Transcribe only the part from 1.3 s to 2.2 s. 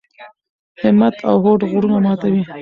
هوډ غرونه